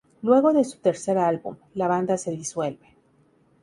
Luego 0.23 0.51
de 0.51 0.63
su 0.63 0.79
tercer 0.79 1.19
álbum, 1.19 1.57
la 1.75 1.87
banda 1.87 2.15
de 2.17 2.31
disuelve. 2.31 2.95